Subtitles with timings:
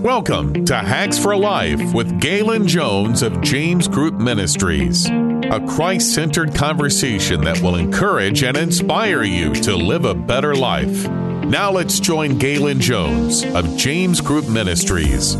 [0.00, 6.54] Welcome to Hacks for Life with Galon Jones of James Group Ministries, a Christ centered
[6.54, 11.06] conversation that will encourage and inspire you to live a better life.
[11.44, 15.34] Now let's join Galon Jones of James Group Ministries.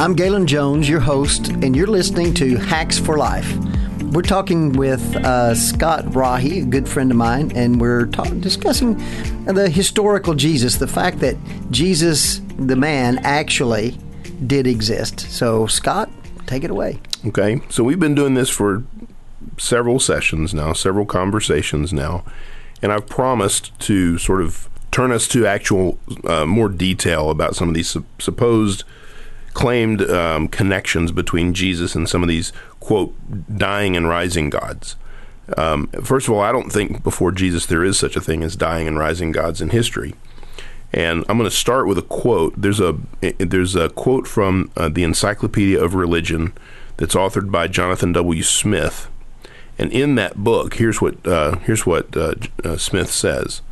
[0.00, 3.56] I'm Galon Jones, your host, and you're listening to Hacks for Life.
[4.10, 8.96] We're talking with uh, Scott Rahi, a good friend of mine, and we're discussing
[9.44, 11.36] the historical Jesus, the fact that
[11.70, 13.96] Jesus, the man, actually
[14.48, 15.20] did exist.
[15.20, 16.10] So, Scott,
[16.46, 17.00] take it away.
[17.24, 18.82] Okay, so we've been doing this for
[19.58, 22.24] several sessions now, several conversations now,
[22.82, 27.68] and I've promised to sort of turn us to actual uh, more detail about some
[27.68, 28.82] of these su- supposed
[29.54, 33.14] claimed um, connections between Jesus and some of these quote
[33.56, 34.96] dying and rising gods.
[35.56, 38.56] Um, first of all, I don't think before Jesus there is such a thing as
[38.56, 40.14] dying and rising gods in history.
[40.92, 42.54] And I'm going to start with a quote.
[42.60, 42.98] There's a
[43.38, 46.52] there's a quote from uh, the Encyclopedia of Religion
[46.96, 48.42] that's authored by Jonathan W.
[48.42, 49.08] Smith.
[49.78, 53.62] And in that book, here's what uh, here's what uh, uh Smith says.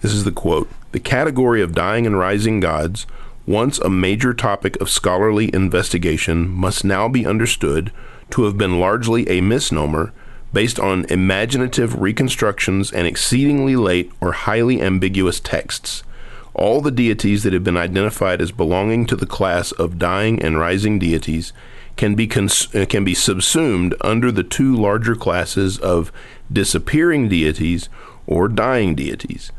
[0.00, 3.06] This is the quote: "The category of dying and rising gods,
[3.46, 7.92] once a major topic of scholarly investigation, must now be understood
[8.30, 10.12] to have been largely a misnomer."
[10.54, 16.04] based on imaginative reconstructions and exceedingly late or highly ambiguous texts.
[16.54, 20.56] All the deities that have been identified as belonging to the class of dying and
[20.56, 21.52] rising deities
[21.96, 26.12] can be cons- uh, can be subsumed under the two larger classes of
[26.50, 27.88] disappearing deities
[28.26, 29.50] or dying deities.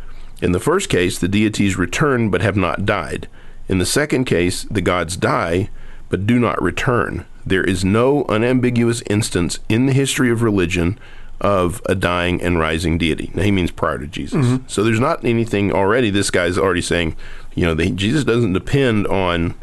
[0.42, 3.28] In the first case, the deities return but have not died.
[3.68, 5.70] In the second case, the gods die
[6.10, 7.26] but do not return.
[7.46, 11.00] There is no unambiguous instance in the history of religion
[11.42, 13.32] of a dying and rising deity.
[13.34, 14.46] Now, he means prior to Jesus.
[14.46, 14.68] Mm-hmm.
[14.68, 16.10] So there's not anything already.
[16.10, 17.16] This guy's already saying,
[17.54, 19.56] you know, the, Jesus doesn't depend on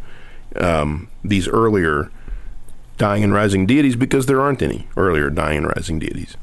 [0.57, 2.11] um, these earlier
[2.99, 6.37] dying and rising deities because there aren't any earlier dying and rising deities.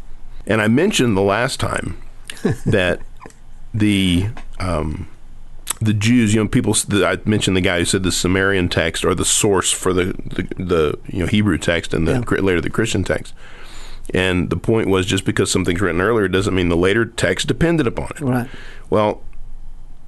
[0.47, 2.01] And I mentioned the last time
[2.65, 3.01] that
[3.73, 4.29] the
[4.59, 5.07] um,
[5.81, 6.75] the Jews, you know, people.
[6.91, 10.63] I mentioned the guy who said the Sumerian text are the source for the the,
[10.63, 12.41] the you know Hebrew text and the yeah.
[12.41, 13.33] later the Christian text.
[14.13, 17.85] And the point was just because something's written earlier doesn't mean the later text depended
[17.85, 18.21] upon it.
[18.21, 18.49] Right.
[18.89, 19.21] Well,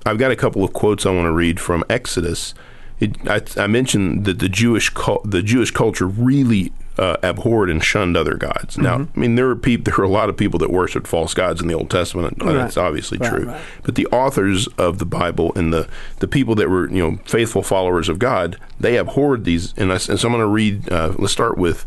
[0.06, 2.54] I've got a couple of quotes I want to read from Exodus.
[3.00, 4.92] It, I, I, mentioned that the Jewish
[5.24, 8.78] the Jewish culture really uh, abhorred and shunned other gods.
[8.78, 9.18] Now, mm-hmm.
[9.18, 11.62] I mean, there are people, there were a lot of people that worshipped false gods
[11.62, 12.41] in the Old Testament.
[12.41, 12.53] Right.
[12.53, 13.46] That's obviously right, true.
[13.46, 13.62] Right.
[13.84, 15.88] But the authors of the Bible and the
[16.19, 19.74] the people that were you know faithful followers of God, they abhorred these.
[19.78, 20.91] And, I, and so I'm going to read.
[20.91, 21.85] Uh, let's start with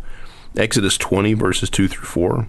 [0.57, 2.49] Exodus 20 verses 2 through 4.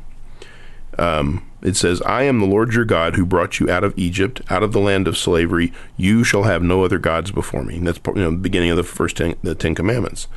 [0.97, 4.41] Um, it says, I am the Lord your God who brought you out of Egypt,
[4.49, 5.73] out of the land of slavery.
[5.97, 7.77] You shall have no other gods before me.
[7.77, 10.27] And that's you know, the beginning of the first ten, the Ten Commandments.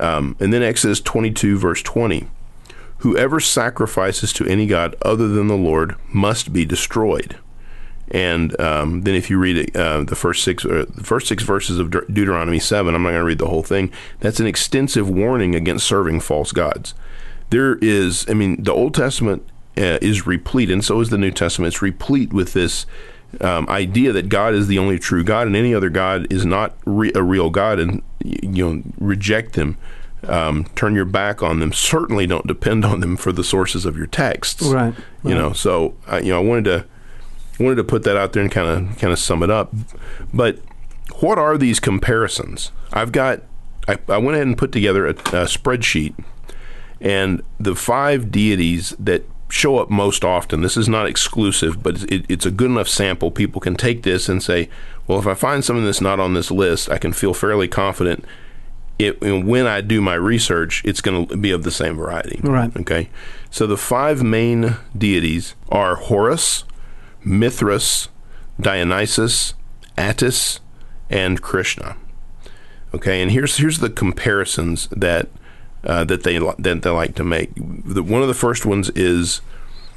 [0.00, 2.28] Um, and then Exodus 22, verse 20.
[2.98, 7.36] Whoever sacrifices to any god other than the Lord must be destroyed.
[8.08, 11.78] And um, then, if you read uh, the first six, uh, the first six verses
[11.78, 13.90] of De- Deuteronomy seven, I'm not going to read the whole thing.
[14.20, 16.94] That's an extensive warning against serving false gods.
[17.50, 19.42] There is, I mean, the Old Testament
[19.76, 21.74] uh, is replete, and so is the New Testament.
[21.74, 22.86] It's replete with this
[23.40, 26.76] um, idea that God is the only true God, and any other God is not
[26.84, 29.76] re- a real God, and you know reject them,
[30.24, 31.72] um, turn your back on them.
[31.72, 34.62] Certainly, don't depend on them for the sources of your texts.
[34.62, 34.94] Right.
[35.24, 35.52] You know.
[35.52, 36.86] So uh, you know, I wanted to
[37.58, 39.72] wanted to put that out there and kind of kind of sum it up.
[40.32, 40.58] But
[41.20, 42.72] what are these comparisons?
[42.92, 43.42] I've got.
[43.88, 46.14] I, I went ahead and put together a, a spreadsheet,
[47.00, 50.60] and the five deities that show up most often.
[50.60, 53.30] This is not exclusive, but it, it's a good enough sample.
[53.30, 54.68] People can take this and say,
[55.06, 58.24] well, if I find something that's not on this list, I can feel fairly confident.
[58.98, 62.40] It, when I do my research, it's going to be of the same variety.
[62.42, 62.74] Right.
[62.76, 63.10] Okay.
[63.50, 66.64] So the five main deities are Horus,
[67.22, 68.08] Mithras,
[68.60, 69.54] Dionysus,
[69.98, 70.60] Attis,
[71.10, 71.96] and Krishna.
[72.94, 75.28] Okay, and here's here's the comparisons that
[75.86, 77.50] uh, that they that they like to make.
[77.54, 79.40] The, one of the first ones is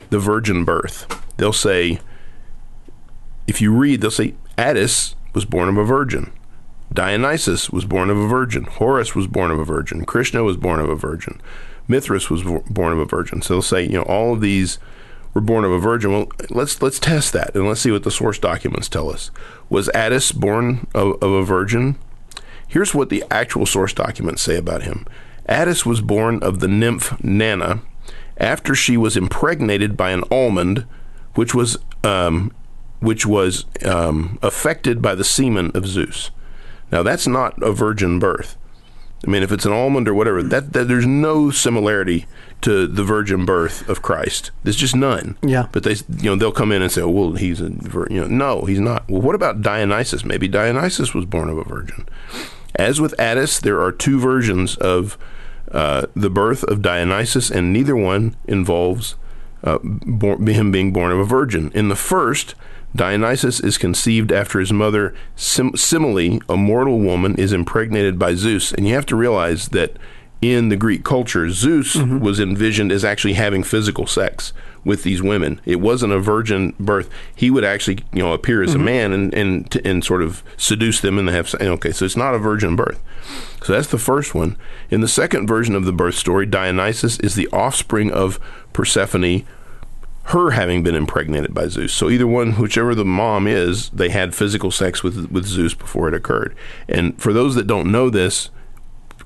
[0.09, 1.05] the virgin birth.
[1.37, 1.99] They'll say,
[3.47, 6.31] if you read, they'll say Attis was born of a virgin.
[6.93, 8.63] Dionysus was born of a virgin.
[8.63, 10.05] Horus was born of a virgin.
[10.05, 11.39] Krishna was born of a virgin.
[11.87, 13.41] Mithras was born of a virgin.
[13.41, 14.79] So they'll say, you know, all of these
[15.33, 16.11] were born of a virgin.
[16.11, 19.31] Well, let's let's test that and let's see what the source documents tell us.
[19.69, 21.97] Was Attis born of, of a virgin?
[22.67, 25.07] Here's what the actual source documents say about him.
[25.49, 27.81] Attis was born of the nymph Nana
[28.37, 30.85] after she was impregnated by an almond,
[31.33, 32.53] which was um,
[32.99, 36.31] which was um, affected by the semen of Zeus.
[36.91, 38.55] Now that's not a virgin birth.
[39.25, 42.25] I mean, if it's an almond or whatever, that, that there's no similarity
[42.61, 44.51] to the virgin birth of Christ.
[44.63, 45.37] There's just none.
[45.41, 45.67] Yeah.
[45.73, 48.21] But they, you know, they'll come in and say, oh, "Well, he's a, vir-" you
[48.21, 50.23] know, no, he's not." Well, what about Dionysus?
[50.23, 52.07] Maybe Dionysus was born of a virgin.
[52.75, 55.17] As with Attis, there are two versions of
[55.71, 59.15] uh, the birth of Dionysus, and neither one involves
[59.63, 61.71] uh, born, him being born of a virgin.
[61.73, 62.55] In the first,
[62.95, 68.71] Dionysus is conceived after his mother, Sim- Semele, a mortal woman, is impregnated by Zeus.
[68.71, 69.97] And you have to realize that
[70.41, 74.53] in the Greek culture, Zeus was envisioned as actually having physical sex
[74.83, 75.61] with these women.
[75.65, 77.09] It wasn't a virgin birth.
[77.35, 78.85] He would actually, you know, appear as a mm-hmm.
[78.85, 81.53] man and and, and sort of seduce them and have.
[81.55, 83.01] Okay, so it's not a virgin birth.
[83.63, 84.57] So that's the first one.
[84.89, 88.39] In the second version of the birth story, Dionysus is the offspring of
[88.73, 89.45] Persephone,
[90.25, 91.93] her having been impregnated by Zeus.
[91.93, 96.07] So either one, whichever the mom is, they had physical sex with with Zeus before
[96.07, 96.55] it occurred.
[96.87, 98.49] And for those that don't know this,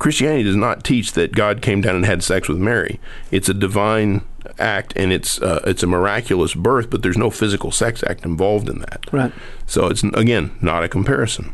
[0.04, 3.00] Christianity does not teach that God came down and had sex with Mary.
[3.32, 4.26] It's a divine
[4.60, 8.68] act and it's uh, it's a miraculous birth, but there's no physical sex act involved
[8.68, 9.06] in that.
[9.14, 9.32] Right.
[9.66, 11.54] So it's again not a comparison.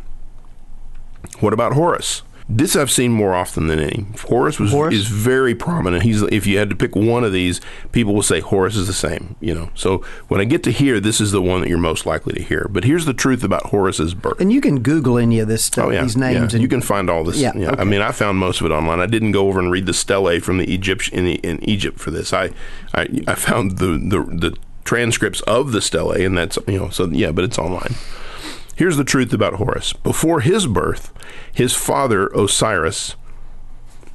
[1.41, 2.23] What about Horus?
[2.51, 4.07] This I've seen more often than any.
[4.27, 4.95] Horus was Horus?
[4.95, 6.01] is very prominent.
[6.01, 7.61] He's if you had to pick one of these,
[7.91, 9.35] people will say Horus is the same.
[9.39, 9.69] You know.
[9.75, 9.99] So
[10.29, 12.67] when I get to here, this is the one that you're most likely to hear.
[12.67, 14.41] But here's the truth about Horus's birth.
[14.41, 16.57] And you can Google any of this stuff, Oh yeah, these names, yeah.
[16.57, 17.37] and you can find all this.
[17.37, 18.99] Yeah, Yeah, I mean, I found most of it online.
[18.99, 21.99] I didn't go over and read the stelae from the Egypt in, the, in Egypt
[21.99, 22.33] for this.
[22.33, 22.49] I,
[22.95, 27.05] I I found the, the the transcripts of the stelae, and that's you know so
[27.09, 27.93] yeah, but it's online.
[28.79, 29.91] Here's the truth about Horus.
[29.91, 31.11] Before his birth,
[31.51, 33.17] his father Osiris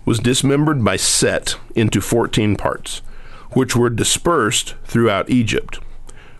[0.06, 3.02] was dismembered by Set into 14 parts,
[3.50, 5.80] which were dispersed throughout Egypt.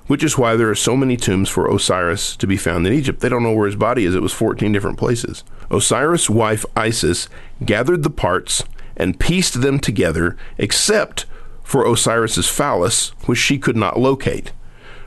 [0.06, 3.21] Which is why there are so many tombs for Osiris to be found in Egypt.
[3.21, 4.15] They don't know where his body is.
[4.15, 5.44] It was 14 different places.
[5.71, 7.29] Osiris' wife Isis
[7.62, 8.65] gathered the parts
[8.97, 11.26] and pieced them together, except
[11.62, 14.53] for Osiris's phallus, which she could not locate,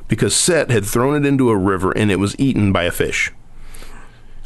[0.08, 3.32] because Set had thrown it into a river and it was eaten by a fish.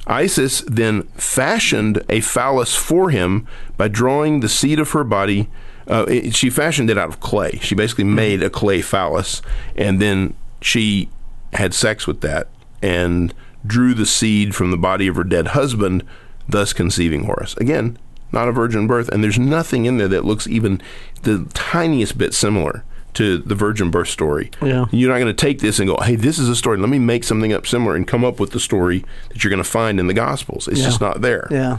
[0.08, 3.48] Isis then fashioned a phallus for him
[3.78, 5.48] by drawing the seed of her body.
[5.88, 7.60] Uh, it- she fashioned it out of clay.
[7.62, 9.42] She basically made a clay phallus,
[9.75, 11.10] and then she
[11.54, 12.48] had sex with that
[12.81, 13.34] and
[13.66, 16.04] drew the seed from the body of her dead husband,
[16.50, 17.56] thus conceiving Horus.
[17.58, 17.98] Again,
[18.31, 20.81] not a virgin birth, and there's nothing in there that looks even
[21.24, 22.84] the tiniest bit similar
[23.16, 24.52] to the virgin birth story.
[24.62, 24.86] Yeah.
[24.92, 26.78] You're not going to take this and go, hey, this is a story.
[26.78, 29.63] Let me make something up similar and come up with the story that you're going
[29.63, 30.68] to find in the Gospels.
[30.68, 30.86] It's Yeah.
[30.86, 31.48] just not there.
[31.52, 31.78] yeah,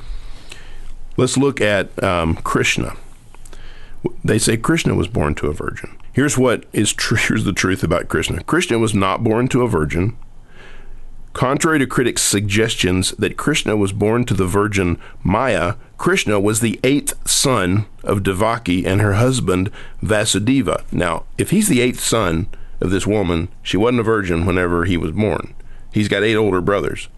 [1.17, 2.97] Let's look at um, Krishna.
[4.25, 5.97] They say Krishna was born to a virgin.
[6.13, 7.17] Here's what is true.
[7.21, 8.43] Here's the truth about Krishna.
[8.45, 10.17] Krishna was not born to a virgin.
[11.33, 16.79] Contrary to critics' suggestions that Krishna was born to the virgin Maya, Krishna was the
[16.85, 19.71] eighth son of Devaki and her husband
[20.03, 20.83] Vasudeva.
[20.93, 22.49] Now, if he's the eighth son
[22.81, 25.55] of this woman, she wasn't a virgin whenever he was born.
[25.93, 27.09] He's got eight older brothers.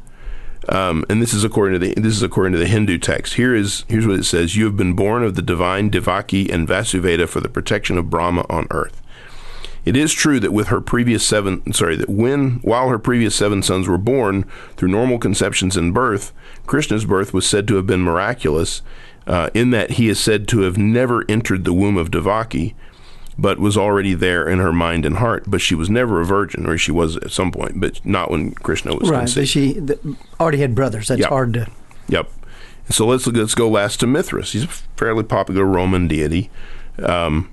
[0.68, 3.34] Um, and this is according to the this is according to the Hindu text.
[3.34, 6.66] Here is here's what it says: You have been born of the divine Devaki and
[6.66, 9.02] Vasudeva for the protection of Brahma on earth.
[9.84, 13.62] It is true that with her previous seven, sorry, that when while her previous seven
[13.62, 14.44] sons were born
[14.76, 16.32] through normal conceptions and birth,
[16.66, 18.80] Krishna's birth was said to have been miraculous,
[19.26, 22.74] uh, in that he is said to have never entered the womb of Devaki,
[23.38, 25.44] but was already there in her mind and heart.
[25.46, 28.52] But she was never a virgin, or she was at some point, but not when
[28.52, 29.18] Krishna was right.
[29.20, 29.48] conceived.
[29.48, 29.82] She
[30.40, 31.08] already had brothers.
[31.08, 31.28] That's Yeah.
[31.28, 31.66] hard to.
[32.08, 32.30] Yep.
[32.90, 34.52] So let's let's go last to Mithras.
[34.52, 36.50] He's a fairly popular Roman deity.
[37.02, 37.50] Um,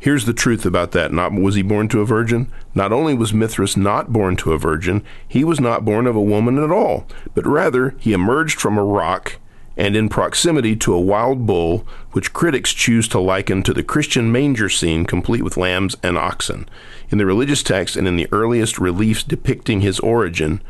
[0.00, 1.12] here's the truth about that.
[1.12, 2.50] Not was he born to a virgin?
[2.74, 6.20] Not only was Mithras not born to a virgin, he was not born of a
[6.20, 9.36] woman at all, but rather he emerged from a rock
[9.76, 14.30] and in proximity to a wild bull, which critics choose to liken to the Christian
[14.30, 16.68] manger scene, complete with lambs and oxen.
[17.10, 20.60] In the religious text and in the earliest reliefs depicting his origin,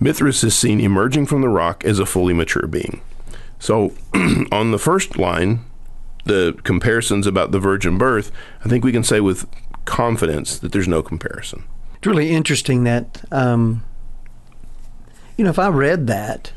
[0.00, 3.02] Mithras is seen emerging from the rock as a fully mature being.
[3.58, 3.92] So,
[4.52, 5.64] on the first line,
[6.24, 8.30] the comparisons about the virgin birth,
[8.64, 9.46] I think we can say with
[9.84, 11.64] confidence that there's no comparison.
[11.96, 13.82] It's really interesting that, um,
[15.36, 16.52] you know, if I read that,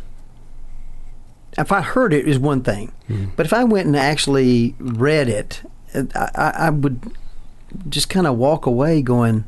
[1.57, 2.91] if I heard it is one thing,
[3.35, 5.61] but if I went and actually read it,
[5.95, 7.11] I, I, I would
[7.89, 9.45] just kind of walk away going,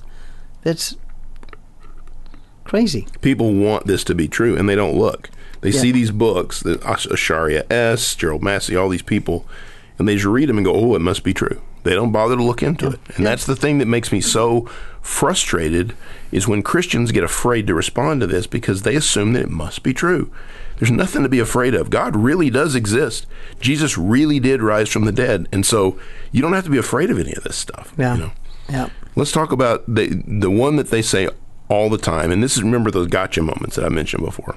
[0.63, 0.95] "That's
[2.63, 5.29] crazy." People want this to be true, and they don't look.
[5.61, 5.81] They Yeah.
[5.81, 9.45] see these books, the Acharya S, Gerald Massey, all these people,
[9.99, 12.35] and they just read them and go, "Oh, it must be true." They don't bother
[12.35, 14.67] to look into it, and that's the thing that makes me so
[15.01, 15.93] frustrated
[16.31, 19.83] is when Christians get afraid to respond to this because they assume that it must
[19.83, 20.31] be true.
[20.77, 21.89] There's nothing to be afraid of.
[21.89, 23.27] God really does exist.
[23.59, 25.99] Jesus really did rise from the dead, and so
[26.31, 27.93] you don't have to be afraid of any of this stuff.
[27.97, 28.15] Yeah.
[28.15, 28.31] You know?
[28.69, 28.89] Yeah.
[29.15, 31.29] Let's talk about the the one that they say
[31.69, 34.55] all the time, and this is remember those gotcha moments that I mentioned before.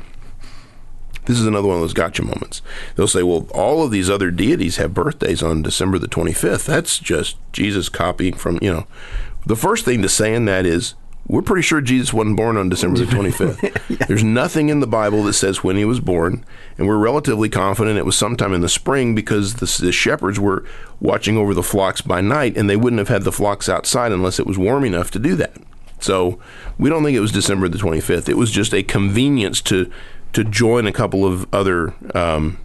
[1.27, 2.63] This is another one of those gotcha moments.
[2.97, 6.65] They'll say, well, all of these other deities have birthdays on December the 25th.
[6.67, 8.87] That's just Jesus copying from, you know.
[9.47, 10.95] The first thing to say in that is,
[11.29, 14.07] we're pretty sure Jesus wasn't born on December the 25th.
[14.09, 16.45] There's nothing in the Bible that says when he was born,
[16.77, 20.65] and we're relatively confident it was sometime in the spring because the, the shepherds were
[21.01, 24.41] watching over the flocks by night, and they wouldn't have had the flocks outside unless
[24.41, 25.57] it was warm enough to do that.
[26.01, 26.41] So
[26.79, 28.29] we don't think it was December the 25th.
[28.29, 29.91] It was just a convenience to
[30.33, 32.59] to join a couple of other um,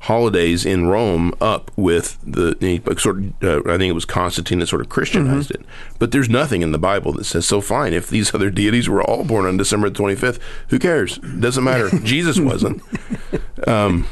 [0.00, 2.54] holidays in Rome up with the,
[2.98, 5.64] sort of, uh, I think it was Constantine that sort of Christianized it.
[5.98, 9.02] But there's nothing in the Bible that says, so fine, if these other deities were
[9.02, 10.38] all born on December 25th,
[10.68, 11.18] who cares?
[11.18, 11.90] Doesn't matter.
[12.04, 12.82] Jesus wasn't.
[13.66, 14.06] Um,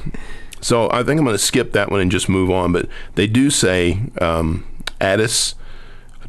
[0.62, 2.73] so I think I'm going to skip that one and just move on.
[2.73, 4.66] But they do say um,
[4.99, 5.57] Attis,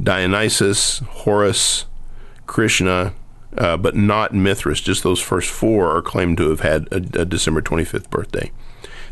[0.02, 1.86] Dionysus, Horus,
[2.48, 3.14] Krishna,
[3.58, 4.82] uh, but not Mithras.
[4.82, 8.52] Just those first four are claimed to have had a, a December 25th birthday.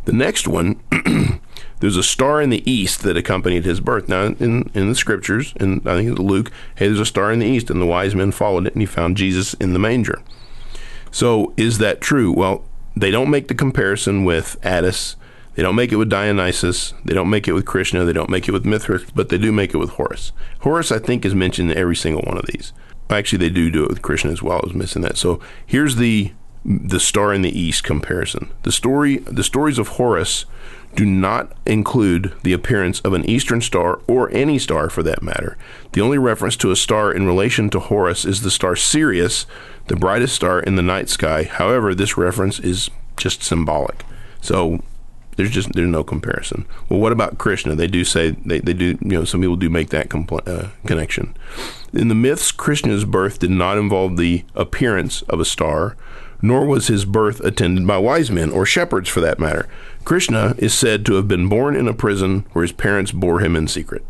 [0.06, 0.82] The next one,
[1.80, 4.10] there's a star in the east that accompanied his birth.
[4.10, 7.40] Now, in, in the scriptures, and I think it's Luke, hey, there's a star in
[7.40, 10.22] the east, and the wise men followed it, and he found Jesus in the manger.
[11.12, 12.32] So, is that true?
[12.32, 12.64] Well,
[12.96, 15.18] they don't make the comparison with Attis.
[15.56, 16.94] They don't make it with Dionysus.
[17.04, 18.06] They don't make it with Krishna.
[18.06, 20.32] They don't make it with Mithras, but they do make it with Horus.
[20.62, 22.72] Horus, I think, is mentioned in every single one of these.
[23.12, 24.60] Actually, they do do it with Krishna as well.
[24.64, 25.18] I was missing that.
[25.18, 26.32] So here's the
[26.64, 28.52] the star in the east comparison.
[28.64, 30.46] The story the stories of Horus
[30.96, 35.58] do not include the appearance of an eastern star or any star for that matter.
[35.94, 39.46] The only reference to a star in relation to Horus is the star Sirius,
[39.88, 41.44] the brightest star in the night sky.
[41.44, 44.04] However, this reference is just symbolic.
[44.42, 44.84] So
[45.38, 46.66] there's just there's no comparison.
[46.90, 47.76] Well, what about Krishna?
[47.76, 50.70] They do say they, they do you know some people do make that compl- uh,
[50.86, 51.36] connection.
[51.94, 55.98] In the myths, Krishna's birth did not involve the appearance of a star,
[56.42, 59.68] nor was his birth attended by wise men or shepherds for that matter.
[60.06, 63.56] Krishna is said to have been born in a prison where his parents bore him
[63.56, 64.06] in secret.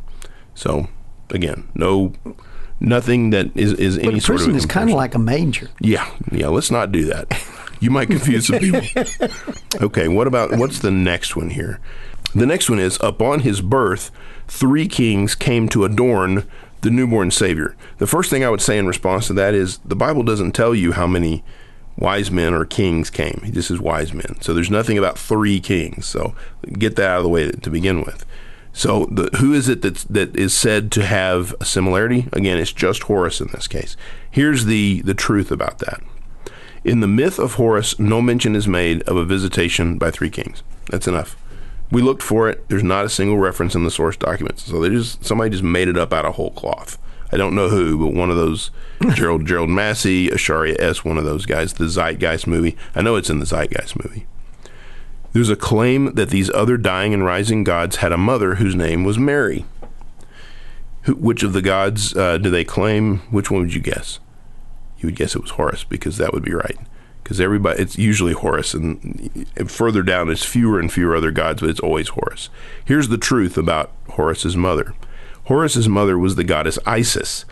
[0.53, 0.87] So,
[1.29, 2.13] again, no,
[2.81, 4.45] nothing that is, is any But sort of.
[4.45, 5.69] prison is kind of like a manger.
[5.79, 6.47] Yeah, yeah.
[6.47, 7.27] Let's not do that.
[7.79, 8.81] You might confuse some people.
[9.81, 11.79] Okay, what about what's the next one here?
[12.35, 14.11] The next one is upon his birth,
[14.47, 16.45] three kings came to adorn
[16.81, 17.75] the newborn Savior.
[17.97, 20.75] The first thing I would say in response to that is the Bible doesn't tell
[20.75, 21.43] you how many
[21.97, 23.41] wise men or kings came.
[23.43, 24.39] He just says wise men.
[24.41, 26.05] So there's nothing about three kings.
[26.05, 26.35] So
[26.73, 28.25] get that out of the way to, to begin with.
[28.73, 32.27] So the, who is it that's, that is said to have a similarity?
[32.31, 33.97] Again, it's just Horus in this case.
[34.29, 36.01] Here's the, the truth about that.
[36.83, 40.63] In the myth of Horus, no mention is made of a visitation by three kings.
[40.89, 41.37] That's enough.
[41.91, 42.67] We looked for it.
[42.69, 44.63] There's not a single reference in the source documents.
[44.63, 46.97] So they just somebody just made it up out of whole cloth.
[47.33, 48.71] I don't know who, but one of those
[49.13, 52.77] Gerald Gerald Massey, Acharya S, one of those guys, the Zeitgeist movie.
[52.95, 54.25] I know it's in the Zeitgeist movie.
[55.33, 59.03] There's a claim that these other dying and rising gods had a mother whose name
[59.03, 59.65] was Mary.
[61.03, 63.19] Who, which of the gods uh, do they claim?
[63.31, 64.19] Which one would you guess?
[64.99, 66.77] You would guess it was Horus because that would be right.
[67.23, 71.69] Because everybody, it's usually Horus, and, further down, it's fewer and fewer other gods, but
[71.69, 72.49] it's always Horus.
[72.83, 74.93] Here's the truth about Horus's mother.
[75.45, 77.45] Horus's mother was the goddess Isis,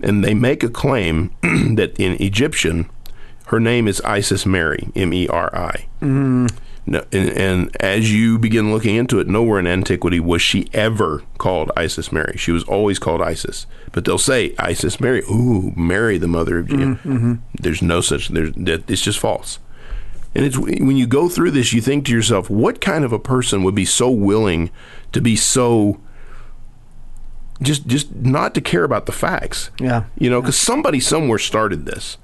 [0.00, 2.88] and they make a claim that in Egyptian,
[3.46, 5.86] her name is Isis Mary, M E R I.
[6.86, 11.22] No, and, and as you begin looking into it, nowhere in antiquity was she ever
[11.38, 12.36] called Isis Mary.
[12.36, 13.66] She was always called Isis.
[13.92, 15.22] But they'll say Isis Mary.
[15.30, 16.84] Ooh, Mary, the mother of Jesus.
[16.84, 17.34] Mm-hmm, mm-hmm.
[17.54, 18.28] There's no such.
[18.28, 18.90] There's that.
[18.90, 19.60] It's just false.
[20.34, 23.18] And it's when you go through this, you think to yourself, what kind of a
[23.18, 24.70] person would be so willing
[25.12, 26.00] to be so
[27.62, 29.70] just just not to care about the facts?
[29.78, 30.04] Yeah.
[30.18, 32.18] You know, because somebody somewhere started this,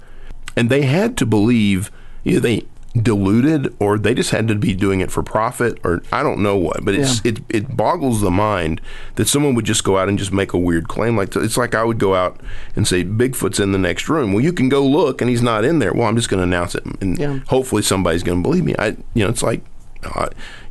[0.57, 1.91] and they had to believe
[2.25, 6.23] either they diluted or they just had to be doing it for profit or I
[6.23, 6.85] don't know what.
[6.85, 8.81] But it's it it boggles the mind
[9.15, 11.75] that someone would just go out and just make a weird claim like it's like
[11.75, 12.41] I would go out
[12.75, 14.33] and say Bigfoot's in the next room.
[14.33, 15.93] Well, you can go look and he's not in there.
[15.93, 17.39] Well, I'm just going to announce it and Yeah.
[17.47, 18.75] hopefully somebody's going to believe me.
[18.79, 19.63] I you know it's like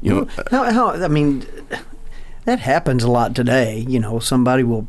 [0.01, 1.45] you know How, how, I mean,
[2.45, 3.85] that happens a lot today.
[3.88, 4.88] You know, somebody will,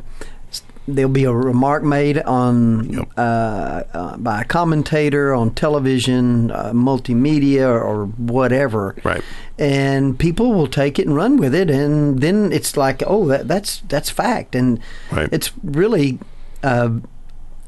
[0.88, 3.08] there'll be a remark made on Yep.
[3.16, 8.96] uh, uh, by a commentator on television, uh, multimedia, or whatever.
[9.04, 9.22] Right.
[9.58, 13.46] And people will take it and run with it, and then it's like, oh, that,
[13.46, 14.80] that's that's fact, and
[15.12, 15.28] Right.
[15.32, 16.18] it's really.
[16.62, 16.90] Uh,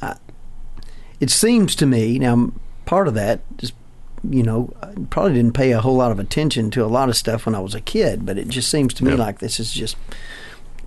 [0.01, 0.15] uh,
[1.21, 2.51] it seems to me now
[2.85, 3.73] part of that is
[4.31, 7.17] you know, I probably didn't pay a whole lot of attention to a lot of
[7.17, 9.17] stuff when I was a kid, but it just seems to me Yeah.
[9.17, 9.97] like this is just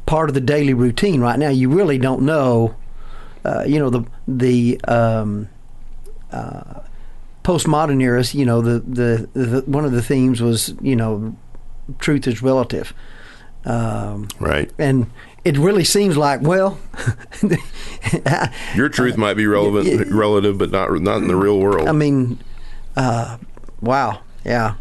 [0.05, 1.49] part of the daily routine right now.
[1.49, 2.75] You really don't know,
[3.43, 5.49] uh, you know, the the um,
[6.31, 6.81] uh,
[7.43, 8.23] postmodern era.
[8.31, 11.35] You know, the, the the one of the themes was you know,
[11.99, 12.93] truth is relative,
[13.65, 14.71] um, Right.
[14.77, 15.07] and
[15.43, 16.79] it really seems like well.
[18.75, 21.87] Your truth might be relevant, relative, but not not in the real world.
[21.87, 22.39] I mean,
[22.95, 23.37] uh,
[23.81, 24.75] wow, yeah,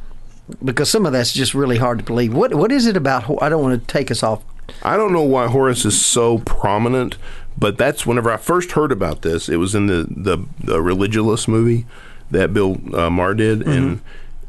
[0.65, 2.33] because some of that's just really hard to believe.
[2.35, 3.43] What what is it about?
[3.43, 4.43] I don't want to take us off.
[4.83, 7.17] I don't know why Horus is so prominent,
[7.57, 9.49] but that's whenever I first heard about this.
[9.49, 11.87] It was in the the, the Religulous movie
[12.31, 14.01] that Bill uh, Maher did, and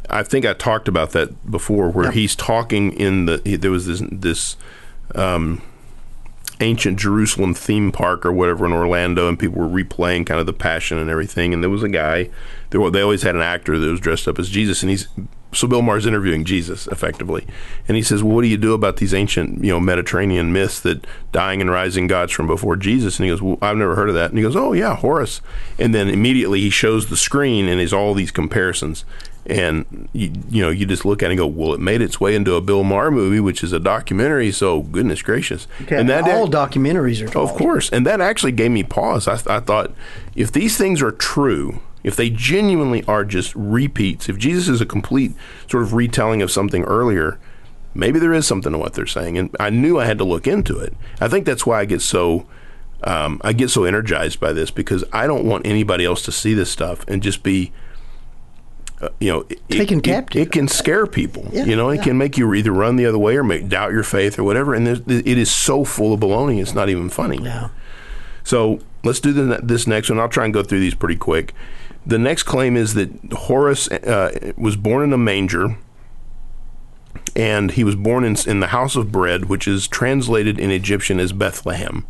[0.09, 3.87] I think I talked about that before, where he's talking in the he, there was
[3.87, 4.57] this this
[5.13, 5.61] um,
[6.61, 10.53] ancient Jerusalem theme park or whatever in Orlando, and people were replaying kind of the
[10.53, 11.53] Passion and everything.
[11.53, 12.29] And there was a guy.
[12.69, 15.07] There they always had an actor that was dressed up as Jesus, and he's
[15.55, 17.45] so Bill Maher's interviewing Jesus effectively,
[17.87, 20.79] and he says, "Well, what do you do about these ancient, you know, Mediterranean myths
[20.81, 24.09] that dying and rising gods from before Jesus?" And he goes, "Well, I've never heard
[24.09, 25.41] of that." And he goes, "Oh yeah, Horus."
[25.79, 29.05] And then immediately he shows the screen and there's all these comparisons.
[29.47, 32.19] And you, you know, you just look at it and go, "Well, it made its
[32.19, 35.67] way into a Bill Maher movie, which is a documentary." So, goodness gracious!
[35.83, 37.37] okay, and that all documentaries are.
[37.37, 37.89] of course.
[37.91, 39.27] And that actually gave me pause.
[39.27, 39.91] I, I thought,
[40.35, 44.85] if these things are true, if they genuinely are just repeats, if Jesus is a
[44.85, 45.33] complete
[45.67, 47.39] sort of retelling of something earlier,
[47.95, 49.39] maybe there is something to what they're saying.
[49.39, 50.93] And I knew I had to look into it.
[51.19, 52.45] I think that's why I get so.
[53.03, 56.53] Um, I get so energized by this because I don't want anybody else to see
[56.53, 57.71] this stuff and just be,
[59.01, 60.41] uh, you know, it- Taken it, captive.
[60.41, 61.49] It, can scare people.
[61.51, 62.03] Yeah, you know, it yeah.
[62.03, 64.75] can make you either run the other way or make doubt your faith or whatever.
[64.75, 66.61] And it is so full of baloney.
[66.61, 67.43] It's not even funny.
[67.43, 67.69] Yeah.
[68.43, 70.19] So let's do the, this next one.
[70.19, 71.53] I'll try and go through these pretty quick.
[72.05, 75.77] The next claim is that Horus uh, was born in a manger,
[77.35, 81.19] and he was born in, in the house of bread, which is translated in Egyptian
[81.19, 82.05] as Bethlehem.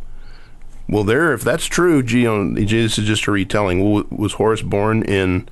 [0.88, 4.06] Well, there, if that's true, Jesus is just a retelling.
[4.16, 5.48] Was Horus born in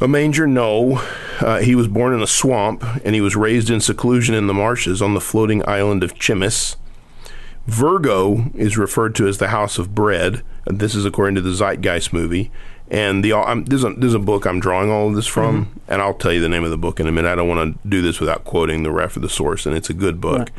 [0.00, 0.46] a manger?
[0.46, 0.98] No.
[1.40, 4.54] Uh, he was born in a swamp, and he was raised in seclusion in the
[4.54, 6.76] marshes on the floating island of Chemmis.
[7.66, 10.42] Virgo is referred to as the house of bread.
[10.66, 12.52] This is according to the Zeitgeist movie.
[12.90, 16.00] And the I'm, there's, a, there's a book I'm drawing all of this from, and
[16.00, 17.30] I'll tell you the name of the book in a minute.
[17.30, 19.90] I don't want to do this without quoting the ref of the source, and it's
[19.90, 20.50] a good book.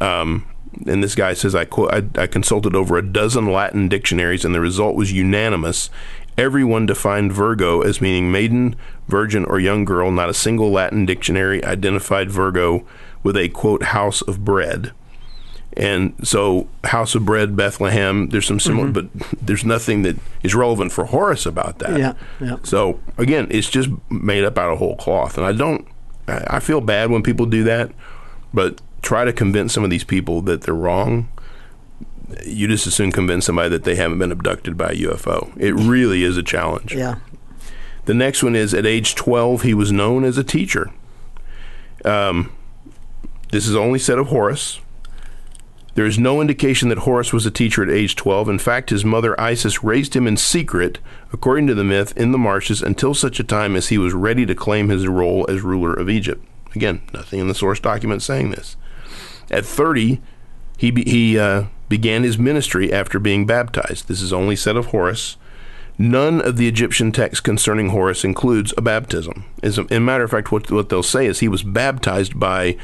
[0.00, 0.46] Um,
[0.86, 4.54] and this guy says, I, quote, I, I consulted over a dozen Latin dictionaries, and
[4.54, 5.88] the result was unanimous.
[6.36, 8.76] Everyone defined Virgo as meaning maiden,
[9.08, 10.10] virgin, or young girl.
[10.10, 12.84] Not a single Latin dictionary identified Virgo
[13.22, 14.92] with a, quote, house of bread.
[15.76, 19.06] And so, House of Bread, Bethlehem, there's some similar, but
[19.42, 21.98] there's nothing that is relevant for Horus about that.
[21.98, 22.56] Yeah, yeah.
[22.62, 25.36] So, again, it's just made up out of whole cloth.
[25.36, 25.86] And I don't,
[26.28, 27.92] I I feel bad when people do that,
[28.54, 31.28] but try to convince some of these people that they're wrong.
[32.44, 35.52] You just as soon convince somebody that they haven't been abducted by a UFO.
[35.58, 36.94] It really is a challenge.
[36.94, 37.16] Yeah.
[38.06, 40.90] The next one is at age 12, he was known as a teacher.
[42.04, 42.52] Um,
[43.50, 44.80] this is only said of Horus.
[45.96, 48.50] There is no indication that Horus was a teacher at age 12.
[48.50, 50.98] In fact, his mother Isis raised him in secret,
[51.32, 54.44] according to the myth, in the marshes until such a time as he was ready
[54.44, 56.46] to claim his role as ruler of Egypt.
[56.74, 58.76] Again, nothing in the source document saying this.
[59.50, 60.20] At 30,
[60.76, 64.06] he, be, he uh, began his ministry after being baptized.
[64.06, 65.38] This is only said of Horus.
[65.96, 69.46] None of the Egyptian texts concerning Horus includes a baptism.
[69.62, 72.76] As a, matter of fact, what, what they'll say is he was baptized by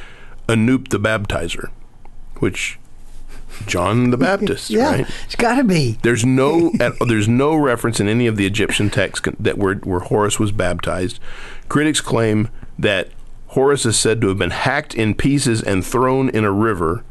[0.49, 1.69] Anup the baptizer,
[2.39, 2.79] which
[3.67, 4.91] John the Baptist, Yeah.
[4.91, 5.07] right?
[5.25, 5.99] It's got to be.
[6.03, 10.01] There's no at, there's no reference in any of the Egyptian texts that where where
[10.01, 11.21] Horus was baptized.
[11.69, 13.09] Critics claim that
[13.49, 17.05] Horus is said to have been hacked in pieces and thrown in a river.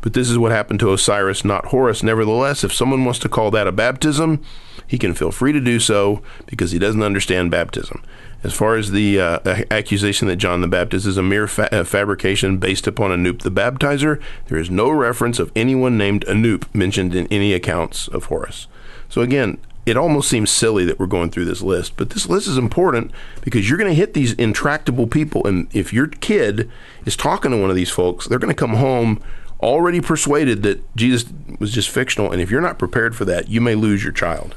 [0.00, 2.02] But this is what happened to Osiris, not Horus.
[2.02, 4.42] Nevertheless, if someone wants to call that a baptism,
[4.86, 8.02] he can feel free to do so because he doesn't understand baptism.
[8.44, 11.84] As far as the uh, accusation that John the Baptist is a mere fa- uh,
[11.84, 17.14] fabrication based upon Anup the baptizer, there is no reference of anyone named Anup mentioned
[17.14, 18.66] in any accounts of Horus.
[19.08, 22.46] So again, it almost seems silly that we're going through this list, but this list
[22.46, 23.10] is important
[23.42, 26.70] because you're going to hit these intractable people, and if your kid
[27.04, 29.20] is talking to one of these folks, they're going to come home
[29.60, 31.24] already persuaded that Jesus
[31.58, 34.54] was just fictional, and if you're not prepared for that, you may lose your child.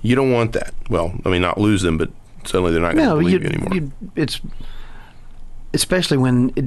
[0.00, 0.74] You don't want that.
[0.88, 2.10] Well, I mean, not lose them, but
[2.44, 3.74] suddenly they're not going to No, believe you, anymore.
[3.74, 4.40] you, it's
[5.74, 6.64] especially when it,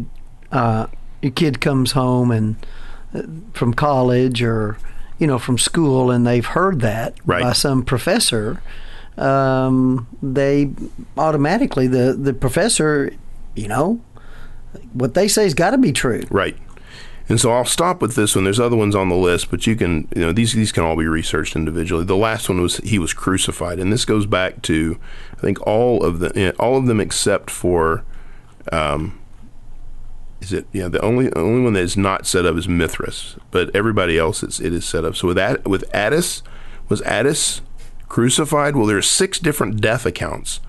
[0.52, 0.88] uh,
[1.22, 2.56] your kid comes home and
[3.14, 3.22] uh,
[3.54, 4.78] from college or
[5.20, 7.42] you know from school and they've heard that Right.
[7.44, 8.62] by some professor.
[9.18, 10.72] um, they
[11.18, 13.12] automatically the the professor,
[13.56, 14.02] you know,
[14.94, 16.24] what they say has got to be true.
[16.30, 16.58] Right.
[17.28, 18.44] And so I'll stop with this one.
[18.44, 20.96] There's other ones on the list, but you can, you know, these these can all
[20.96, 22.06] be researched individually.
[22.06, 25.00] The last one was he was crucified, and this goes back to,
[25.34, 28.04] I think all of the all of them except for,
[28.72, 29.20] um,
[30.40, 33.76] is it yeah the only only one that is not set up is Mithras, but
[33.76, 35.16] everybody else it's it is set up.
[35.16, 36.44] So with that with Attis
[36.90, 37.62] was Attis
[38.08, 38.76] crucified?
[38.76, 40.60] Well, there are six different death accounts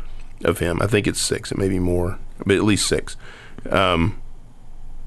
[0.42, 0.81] of him.
[0.81, 1.53] I think it's six.
[1.53, 3.16] It may be more, but at least six.
[3.69, 4.21] Um,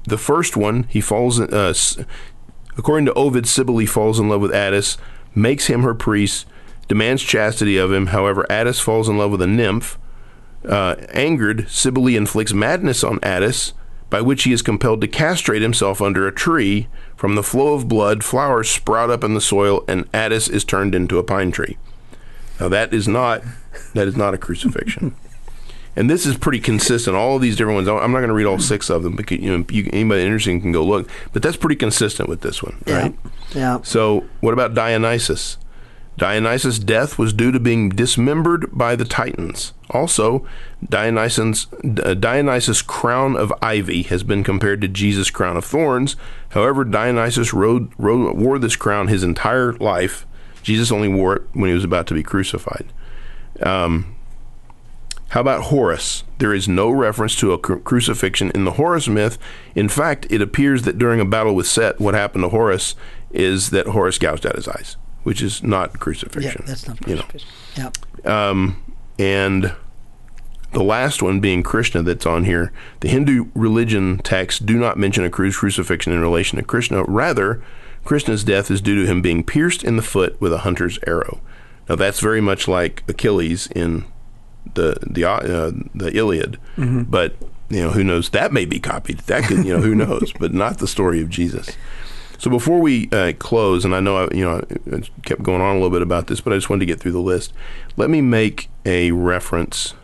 [0.04, 1.74] the first one, he falls, uh,
[2.76, 4.96] according to Ovid, Cybele falls in love with Attis,
[5.34, 6.46] makes him her priest,
[6.88, 8.06] demands chastity of him.
[8.06, 9.98] However, Attis falls in love with a nymph.
[10.68, 13.72] Uh, angered, Cybele inflicts madness on Attis,
[14.10, 16.88] by which he is compelled to castrate himself under a tree.
[17.16, 20.94] From the flow of blood, flowers sprout up in the soil, and Attis is turned
[20.94, 21.78] into a pine tree.
[22.58, 23.42] Now that is not
[23.94, 25.14] that is not a crucifixion.
[25.96, 27.16] and this is pretty consistent.
[27.16, 27.88] All of these different ones.
[27.88, 30.60] I'm not going to read all six of them, because you know, you, anybody interested
[30.62, 31.08] can go look.
[31.32, 32.98] But that's pretty consistent with this one, Yeah.
[32.98, 33.14] right?
[33.54, 33.78] Yeah.
[33.82, 35.56] So, what about Dionysus?
[36.16, 39.72] Dionysus' death was due to being dismembered by the Titans.
[39.88, 40.46] Also,
[40.86, 41.66] Dionysus,
[42.02, 46.16] uh, Dionysus' crown of ivy has been compared to Jesus' crown of thorns.
[46.50, 50.26] However, Dionysus rode, rode, wore this crown his entire life.
[50.62, 52.92] Jesus only wore it when he was about to be crucified.
[53.62, 54.14] Um,
[55.30, 56.24] how about Horus?
[56.38, 59.38] There is no reference to a cru- crucifixion in the Horus myth.
[59.74, 62.96] In fact, it appears that during a battle with Set, what happened to Horus
[63.30, 66.42] is that Horus gouged out his eyes, which is not crucifixion.
[66.42, 67.04] Yeah, crucifixion.
[67.06, 67.44] that's not
[67.76, 67.90] you know.
[68.24, 68.50] Yeah.
[68.50, 69.72] Um, and
[70.72, 72.72] the last one being Krishna that's on here.
[72.98, 77.04] The Hindu religion texts do not mention a cru- crucifixion in relation to Krishna.
[77.04, 77.62] Rather,
[78.04, 81.40] Krishna's death is due to him being pierced in the foot with a hunter's arrow.
[81.88, 84.04] Now that's very much like Achilles in
[84.74, 87.36] the the uh, the Iliad, but
[87.68, 89.18] you know who knows that may be copied.
[89.20, 91.70] That could you know who knows, but not the story of Jesus.
[92.38, 95.70] So before we uh, close, and I know I, you know I kept going on
[95.76, 97.52] a little bit about this, but I just wanted to get through the list.
[97.96, 99.94] Let me make a reference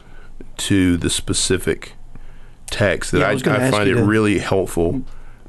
[0.58, 1.92] to the specific
[2.66, 5.02] text that Yeah, I I, I find it to- really helpful.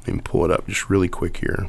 [0.06, 1.68] Let me pull it up just really quick here.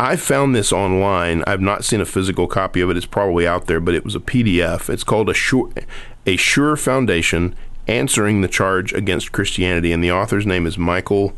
[0.00, 1.42] I found this online.
[1.46, 2.96] I've not seen a physical copy of it.
[2.96, 4.88] It's probably out there, but it was a PDF.
[4.88, 5.70] It's called a sure,
[6.24, 7.56] a sure foundation
[7.88, 11.34] answering the charge against Christianity, and the author's name is Michael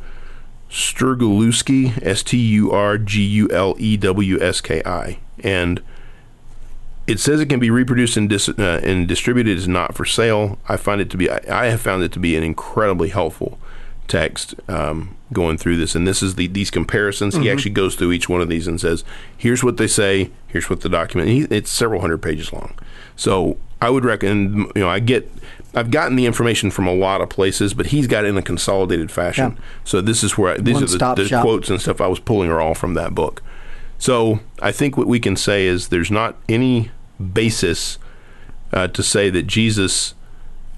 [0.68, 5.81] Sturgulewski, S T U R G U L E W S K I, and
[7.07, 10.59] it says it can be reproduced and, dis- uh, and distributed is not for sale.
[10.68, 11.31] I find it to be.
[11.31, 13.59] I, I have found it to be an incredibly helpful
[14.11, 17.37] text um, going through this, and this is the these comparisons.
[17.37, 19.05] He actually goes through each one of these and says,
[19.37, 20.31] "Here's what they say.
[20.49, 22.75] Here's what the document." He, it's several hundred pages long,
[23.16, 24.73] so I would recommend.
[24.75, 25.31] You know, I get.
[25.73, 28.42] I've gotten the information from a lot of places, but he's got it in a
[28.42, 29.53] consolidated fashion.
[29.57, 29.64] Yeah.
[29.85, 32.18] So this is where I, these One-stop are the, the quotes and stuff I was
[32.18, 33.40] pulling are all from that book.
[33.96, 36.90] So I think what we can say is there's not any
[37.33, 37.99] basis
[38.73, 40.14] uh, to say that Jesus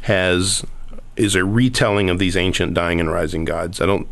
[0.03, 0.67] has
[1.17, 3.81] is a retelling of these ancient dying and rising gods.
[3.81, 4.09] I don't.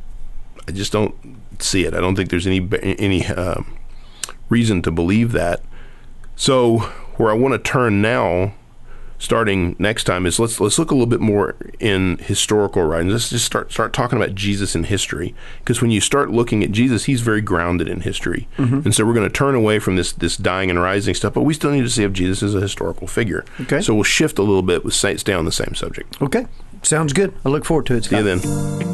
[0.68, 1.14] I just don't
[1.58, 1.94] see it.
[1.94, 3.76] I don't think there's any any um,
[4.48, 5.62] reason to believe that.
[6.36, 6.78] So
[7.16, 8.54] where I want to turn now,
[9.18, 13.12] starting next time, is let's let's look a little bit more in historical writings.
[13.12, 16.70] Let's just start start talking about Jesus in history, because when you start looking at
[16.70, 20.12] Jesus, he's very grounded in history, and so we're going to turn away from this
[20.12, 22.60] this dying and rising stuff, but we still need to see if Jesus is a
[22.60, 23.44] historical figure.
[23.60, 23.80] Okay.
[23.80, 26.20] So we'll shift a little bit, with stay stay on the same subject.
[26.22, 26.46] Okay.
[26.82, 27.34] Sounds good.
[27.44, 28.04] I look forward to it.
[28.04, 28.90] See you then.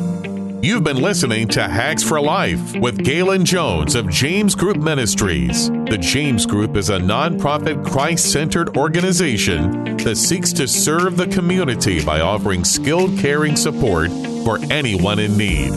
[0.62, 5.68] You've been listening to Hacks for Life with Galon Jones of James Group Ministries.
[5.70, 12.04] The James Group is a nonprofit Christ centered organization that seeks to serve the community
[12.04, 14.10] by offering skilled caring support
[14.44, 15.72] for anyone in need.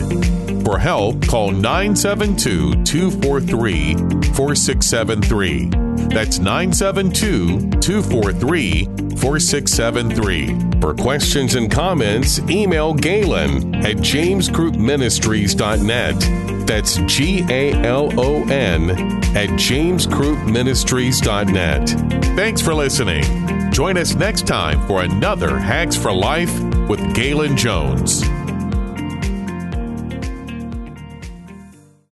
[0.64, 3.94] For help, call 972 243
[4.34, 5.89] 4673.
[6.10, 8.84] That's 972 243
[9.16, 10.80] 4673.
[10.80, 16.66] For questions and comments, email Galon at jamesgroupministries.net.
[16.66, 18.90] That's G A L O N
[19.36, 21.88] at jamesgroupministries.net.
[22.36, 23.24] Thanks for listening.
[23.70, 26.52] Join us next time for another Hacks for Life
[26.88, 28.22] with Galon Jones.